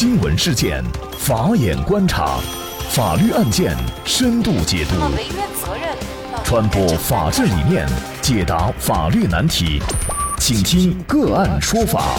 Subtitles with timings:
[0.00, 0.82] 新闻事件，
[1.18, 2.40] 法眼观察，
[2.88, 3.76] 法律案件
[4.06, 4.94] 深度解读，
[6.42, 7.86] 传播法治理念，
[8.22, 9.78] 解答法律难题，
[10.38, 12.18] 请听个案说法。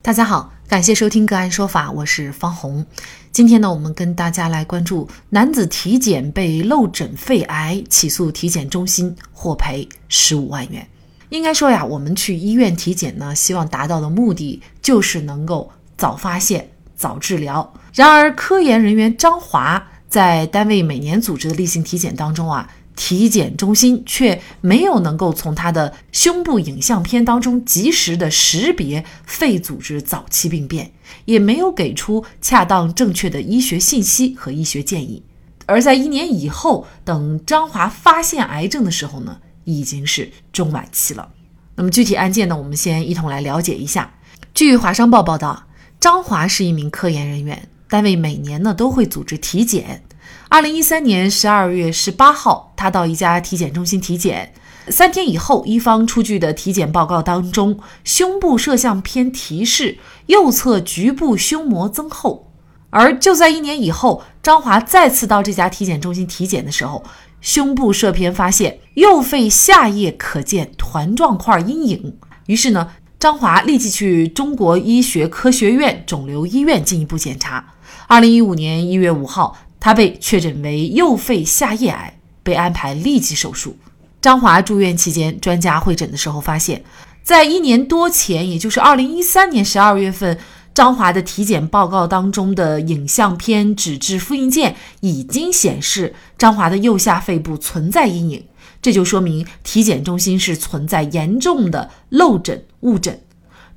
[0.00, 2.86] 大家好，感谢收听个案说法，我是方红。
[3.30, 10.88] 今天呢，我们跟大家来关注男子体检被漏诊肺癌，起诉体检中心获赔十五万元。
[11.34, 17.74] 应该说呀，我们去医院体检呢，希望达到的目的就是能够早发现、早治疗。
[17.92, 30.92] 然而，科研人员张华在单位每年组织的例行体检当中啊，体检中心却没有能够从他的胸部影像片当中及时的识别肺组织早期病变，
[31.24, 35.24] 也没有给出恰当正确的医学信息和医学建议。
[35.66, 39.38] 而在一年以后，等张华发现癌症的时候呢？
[39.64, 41.28] 已经是中晚期了。
[41.76, 42.56] 那么具体案件呢？
[42.56, 44.14] 我们先一同来了解一下。
[44.54, 45.64] 据华商报报道，
[45.98, 50.04] 张华是一名科研人员，单位每年呢都会组织体检。
[50.48, 54.54] 二零一三年十二月十八号，他到一家体检中心体检，
[54.88, 62.52] 三天以后，医方出具的体检报告当中，胸部摄像片提示右侧局部胸膜增厚。
[62.90, 67.02] 而就在一年以后，张华再次到这家体检中心体检的时候。
[67.44, 72.16] 胸部摄片发现右肺下叶可见团状块阴影，
[72.46, 72.88] 于是呢，
[73.20, 77.74] 张华立即去中国医学科学院肿瘤医院进一步检查。
[78.06, 83.76] 二零一五年一月五号，他被确诊为右肺下叶癌，被安排立即手术。
[84.22, 86.82] 张华住院期间，专家会诊的时候发现，
[87.22, 90.38] 在一年多前，也就是二零一三年十二月份。
[90.74, 98.44] 张华的体检报告当中的影像片纸质复印件已经显示张华的右下肺部存在阴影，
[98.82, 103.20] 这就说明体检中心是存在严重的漏诊误诊。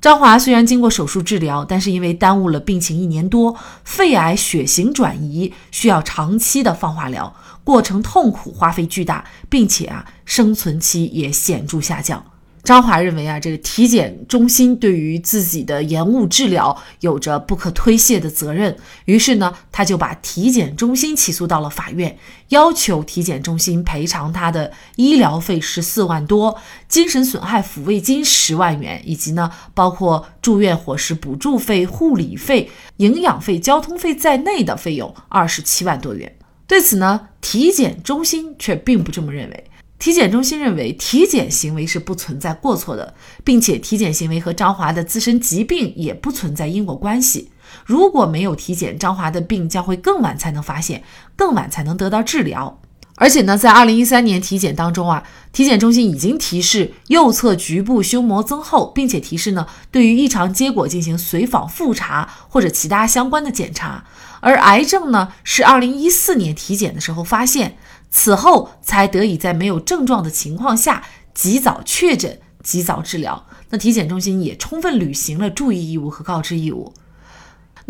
[0.00, 12.24] 张华虽然经过手术治疗，但是因为耽误了病情一年多，肺癌血型转移，需要长期的放化疗，过程痛苦，花费巨大，并且啊生存期也显著下降。
[12.62, 18.76] 张华认为啊，这个体检中心对于自己的延误治疗有着不可推卸的责任。
[19.06, 22.18] 于是呢，他就把体检中心起诉到了法院，
[22.48, 26.58] 要求体检中心赔偿他的医疗费十四万多、
[26.88, 36.34] 精神损害抚慰金十万元，以及呢，包括住院伙食补助费、护理费、营养费、交通费在内的费用二十七万多元。
[36.66, 39.64] 对此呢，体检中心却并不这么认为。
[39.98, 43.14] 体检中心认为，体检行为是不存在过错的，
[43.44, 47.50] 并且体检行为和张华的自身疾病也不存在因果关系。
[47.84, 51.02] 如果没有体检，张华的病将会更晚才能发现，
[51.36, 52.80] 更晚才能得到治疗。
[53.18, 64.04] 而且呢，在二零一三年体检当中啊，体检中心已经提示右侧局部胸膜增厚，并且提示呢，对于异常结果进行随访复查或者其他相关的检查。
[64.40, 67.76] 而癌症呢，是二零一四年体检的时候发现。
[68.10, 71.04] 此后才得以在没有症状的情况下
[71.34, 73.46] 及早确诊、及早治疗。
[73.68, 76.94] 那体检中心也充分履行了注意义务和告知义务。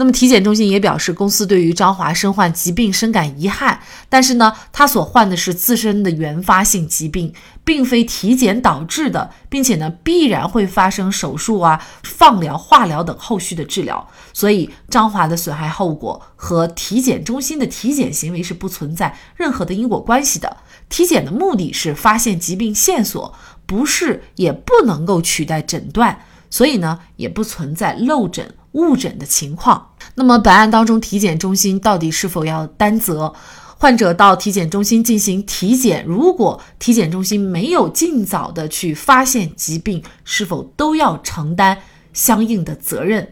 [0.00, 20.58] 那么体检中心也表示，公司对于张华身患疾病深感遗憾，但是呢，他所患的是自身的原发性疾病，并非体检导致的，并且呢，必然会发生手术啊、放疗、化疗等后续的治疗，所以张华的损害后果和体检中心的体检行为是不存在任何的因果关系的。
[20.88, 23.34] 体检的目的是发现疾病线索，
[23.66, 28.54] 不是也不能够取代诊断，所以呢，也不存在漏诊。
[28.78, 33.34] 误诊的情况，那么本案当中，体检中心到底是否要担责？
[33.76, 41.78] 患者到体检中心进行体检，如果体检中心没有尽早的去发现疾病，是否都要承担
[42.12, 43.28] 相应的责任？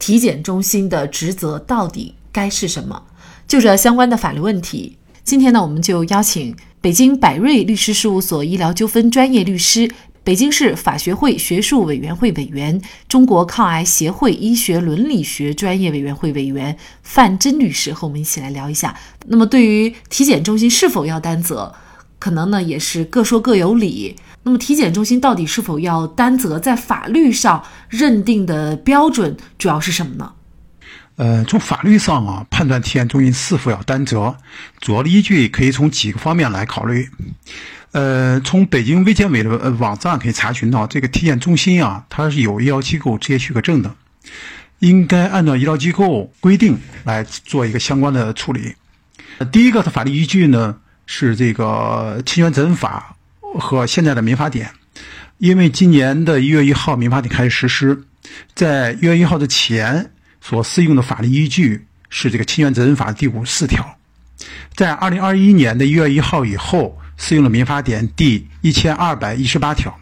[0.00, 3.02] 体检中心的职责到底该是什么？
[3.46, 9.90] 就这相关的法律问题，今天呢，我们就邀请北京百瑞律师事务所医疗纠纷专业律师。
[10.28, 12.78] 北京市法学会学术委员会委员、
[13.08, 18.94] 中国抗癌协会医学伦理学专业委员会委员范真律师和我们一起来聊一下。
[19.28, 21.74] 那么，对于体检中心是否要担责，
[22.18, 24.16] 可能呢也是各说各有理。
[24.42, 30.32] 那么，体检中心到底是否要担责，在法律上认定的标准主要是什么呢？
[31.16, 34.36] 呃，从法律上啊，判断体检中心是否要担责，
[34.78, 37.08] 主要的依据可以从几个方面来考虑。
[37.92, 43.94] 呃，从北京卫健委的网站可以查询到，这个体检中心啊，它是有医疗机构执业许可证的，
[44.80, 48.74] 应该按照医疗机构规定来做一个相关的处理。
[49.50, 50.76] 第一个，的法律依据呢
[51.06, 54.70] 是这个侵权责任法和现在的民法典，
[55.38, 58.04] 因为今年的一月一号民法典开始实施，
[58.54, 60.10] 在一月一号之前
[60.42, 63.96] 所适用的法律依据是这个侵权责任法第五十四条，
[64.74, 69.94] 在二零二一年的一月一号以后适用了民法典第一千二百一十八条。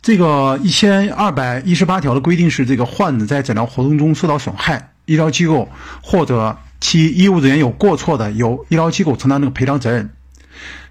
[0.00, 5.68] 这个一千二百一十八条的规定是，这个患者在诊疗活动中受到损害，医疗机构
[6.02, 10.10] 或者其医务人员有过错的，由医疗机构承担这个赔偿责任。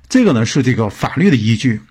[0.07, 1.81] 这个呢是这个法律的依据。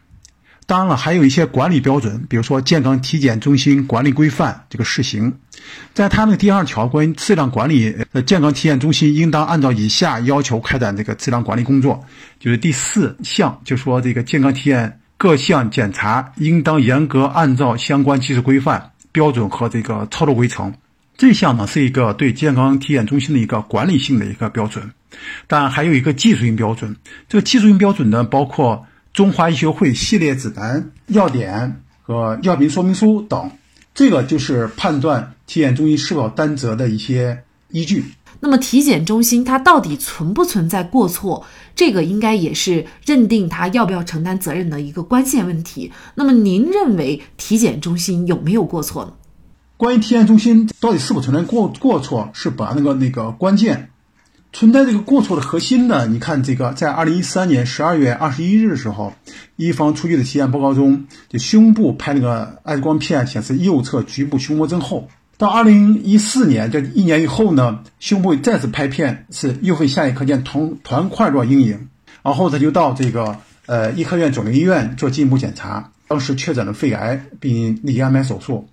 [0.70, 5.32] 当然了，还有一些管理标准，比如说健康体检中心管理规范这个试行，
[5.93, 12.00] 在它那个第二条关于质量管理，呃，健康体检中心应当按照以下要求开展这个质量管理工作，
[12.38, 14.96] 就是第四项，就说这个健康体检。
[15.17, 20.72] 各项检查应当严格按照相关技术规范标准和这个操作规程。
[21.19, 24.90] 这项呢是一个对健康体检中心的一个管理性的一个标准，
[25.46, 26.96] 当然还有一个技术性标准。
[27.28, 33.51] 这个技术性标准呢包括中华医学会系列指南、要点和药品说明书等。
[33.93, 38.05] 这个就是判断体检中心是否担责的一些依据。
[38.39, 41.45] 那么体检中心它到底存不存在过错？
[41.75, 45.93] 这个应该也是认定他要不要承担责任的一个关键问题。
[46.15, 49.13] 那么您认为体检中心有没有过错呢？
[49.77, 53.91] 关于体检中心到底是否存在过过错，是把那个那个关键。
[54.52, 56.06] 存在这个过错的核心呢？
[56.06, 59.12] 你看这个，在二零一三年十二月二十一日的时候，
[59.56, 65.08] 一方出具的体检报告中，这胸部拍那个 X 光片显示右侧局部胸膜增厚。
[65.38, 71.88] 到二零一四年这一年以后呢，胸部再次拍片是右肺下叶可见团团块状阴影，
[72.23, 78.69] 然后他就到这个呃医科院肿瘤医院做进一步检查，当时确诊了肺癌，并立即安排手术。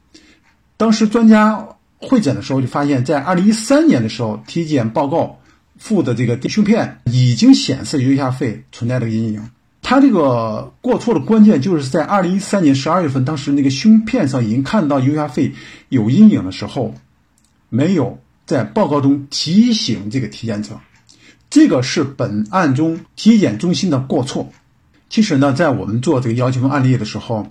[0.76, 1.68] 当时专家
[2.00, 5.40] 会诊的时候就发现，在二零一三年的时候，体检报告
[5.78, 9.50] 附的这个胸片已经显示右下肺存在这个阴影。
[9.82, 15.54] 他这个过错的关键就是在二零一三年十二月份，当时那个胸片上已经看到右下肺
[15.88, 16.94] 有阴影的时候，
[17.70, 20.80] 没有在报告中提醒这个体检者，
[21.50, 24.52] 这个是本案中体检中心的过错。
[25.10, 27.48] 其实呢，在我们做这个要求案例的时候，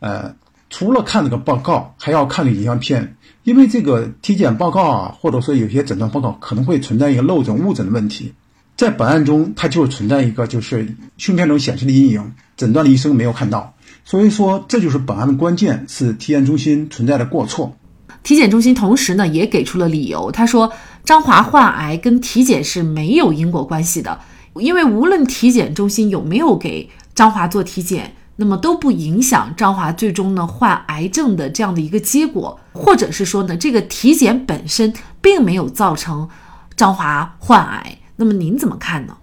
[0.00, 0.34] 呃，
[0.68, 3.16] 除了看这个报告，还要看个影像片，
[3.48, 8.34] 因为这个体检报告啊，或者说有些诊断报告可能会存在一个漏诊误诊的问题。
[8.76, 13.72] 在本案中，它就存在一个就是胸片中显示的阴影，诊断的医生没有看到，
[14.04, 17.74] 所以说这就是本案的关键，是体检中心存在的过错。
[18.22, 20.70] 体检中心同时呢也给出了理由，他说
[21.02, 24.20] 张华患癌跟体检是没有因果关系的，
[24.56, 36.28] 因为无论体检中心有没有给张华做体检，那么都不影响张华最终呢患癌症的这样的一个结果，或者是说呢这个体检本身并没有造成
[36.76, 37.98] 张华患癌。
[38.14, 39.16] 那么您怎么看呢？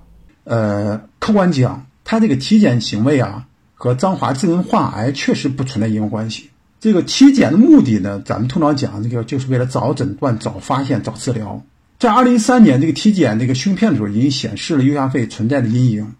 [0.43, 6.49] 呃，客观讲，他这个体检行为啊，和张华这人患癌确实不存在因果关系。
[6.81, 11.63] 这个体检的目的呢，咱们通常讲这个就是为了早诊断、早发现、早治疗。
[11.97, 16.13] 在二零一三年这个体检这个胸片的时候，已经显示了右下肺存在的阴影。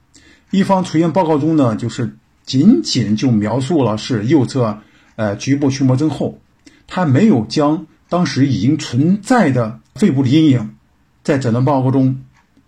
[0.52, 4.80] 一方出院报告中呢，就是仅仅就描述了是右侧
[5.16, 6.40] 呃局部胸膜增厚，
[6.88, 10.76] 他没有将当时已经存在的肺部的阴影
[11.24, 12.22] 在诊断报告中。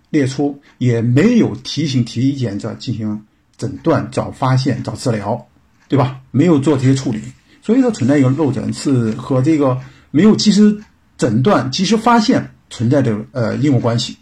[0.10, 3.26] 列出也没有提醒体检者进行
[3.58, 5.48] 诊断、早发现、早治疗，
[5.90, 6.22] 对吧？
[6.32, 7.20] 没有做这些处理，
[7.62, 9.78] 所以说存在一个漏诊，是和这个
[10.10, 10.82] 没有及时
[11.18, 14.16] 诊断、及时发现存在的呃因果关系。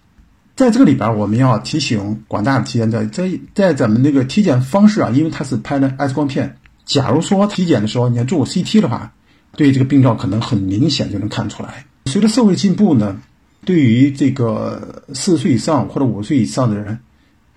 [0.55, 9.13] 在这个里边，我们要提醒广大的体检者，在在咱们那个体检方式啊，因为它是拍的 X 光片，假如说体检的时候你要做过 CT 的话，
[9.57, 11.85] 对这个病灶可能很明显就能看出来。
[12.05, 13.19] 随着社会进步呢。
[13.65, 17.00] 对于这个四十岁以上或者五十岁以上的人，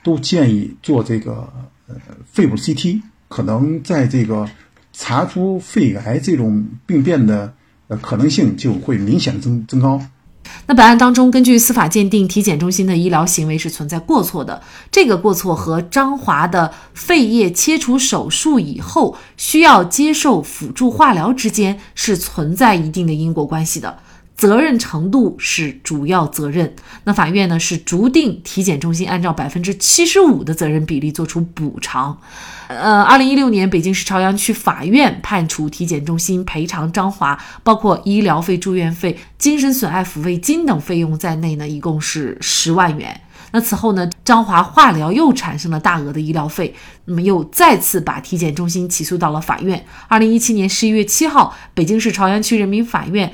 [0.02, 1.46] 都建议做这个
[1.86, 4.48] 呃肺部 CT，可能在这个
[4.94, 7.52] 查出肺癌这种病变的
[7.88, 10.00] 呃可能性就会明显增增高。
[10.66, 14.62] 那本案当中，根据司法鉴定，体检中心的医疗行为是存在过错的。
[14.90, 23.98] 这个过错和张华的肺叶切除手术以后需要接受辅助化疗之间是存在一定的因果关系的。
[24.38, 32.16] 责任程度是主要责任，那法院呢是逐定体检中心按照百分之七十五的责任比例作出补偿。
[32.68, 43.21] 呃，二零一六年北京市朝阳区法院判处体检中心赔偿张华包括医疗费、住院费、精神损害抚慰金等费用在内呢，一共是十万元。
[43.50, 46.73] 那此后呢，张华化疗又产生了大额的医疗费，
[47.07, 49.85] 那么又再次把体检中心起诉到了法院。
[50.07, 53.33] 二零一七年十一月七号，北京市朝阳区人民法院。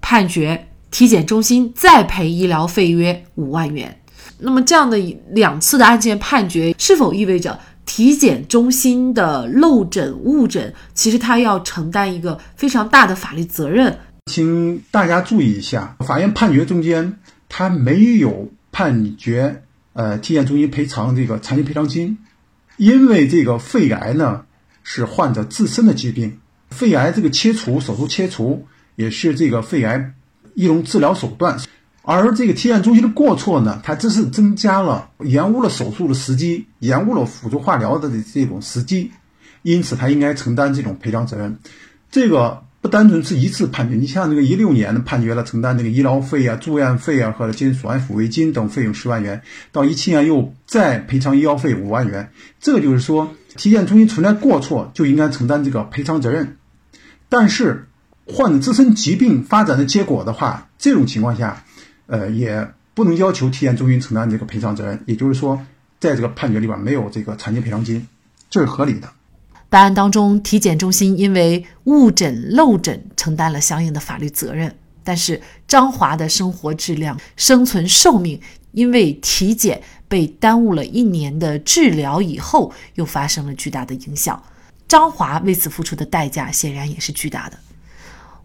[0.00, 3.96] 判决体检中心再赔医疗费约五万元。
[4.38, 4.96] 那么这样的
[5.30, 13.98] 两次的案件判决，是否意味着体检中心的漏诊误诊，其实他要承担一个非常大的法律责任？
[14.26, 22.18] 请大家注意一下，法院判决中间他没有判决呃体检中心赔偿这个残疾赔偿金，
[22.76, 24.44] 因为这个肺癌呢
[24.82, 26.38] 是患者自身的疾病，
[26.70, 28.66] 肺癌这个切除手术切除
[28.96, 30.12] 也是这个肺癌
[30.54, 31.58] 一种治疗手段。
[32.02, 39.12] 而这个体检中心的过错呢，它只是增加了、延误了手术的时机，延误了辅助化疗的这种时机，
[39.62, 41.58] 因此它应该承担这种赔偿责任。
[42.10, 52.32] 这个不单纯是一次判决，你像这个一六年的判决了承担这个医疗费啊、住院费啊和金属安抚慰金等费用十万元，到一七年又再赔偿医药费五万元。
[52.58, 56.56] 这个就是说，体检中心存在过错就应该承担这个赔偿责任。
[57.28, 57.86] 但是
[58.32, 61.64] 患者自身疾病发展的结果的话，这种情况下。
[62.12, 65.64] 呃，也不能要求体检中心承担这个赔偿责任，也就是说，
[66.00, 68.04] 在这个判决里边没有这个残疾赔偿金，
[68.50, 69.08] 这是合理的。
[69.68, 78.40] 本案当中，体检中心因为误诊漏诊承担了相应的法律责任，但是张华的生活质量、生存寿命
[78.72, 84.42] 因为体检被耽误了一年的治疗以后，又发生了巨大的影响。
[84.88, 87.56] 张华为此付出的代价显然也是巨大的。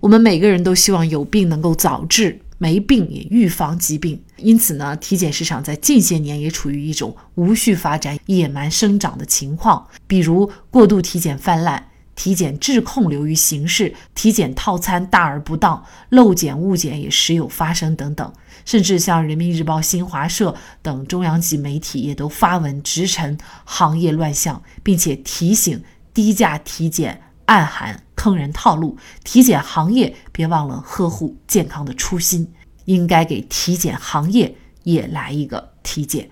[0.06, 2.40] 我们每个人都希望有病能够早治。
[2.60, 9.88] 没病也预防疾病，因此呢，体检市场在近些年也处于一种无序发展、野蛮生长的情况。
[10.06, 18.32] 比如过度体检泛滥，体检质控流于形式，体检套餐大而不当，漏检误检也时有发生等等。
[18.64, 23.36] 甚至像人民日报、新华社等中央级媒体也都发文直陈
[23.66, 25.84] 行业乱象，并且提醒
[26.14, 27.24] 低价体检。
[27.48, 32.52] 暗含坑人套路，体检行业别忘了呵护健康的初心，
[32.86, 36.28] 应该给体检行业也来一个体检。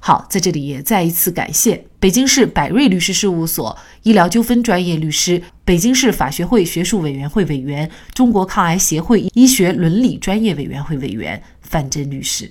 [0.00, 12.50] 好，在这里也再一次感谢北京市百瑞律师事务所医疗纠纷专业律师、北京市法学会学术委员会委员、中国抗癌协会医学伦理专业委员会委员范真律师。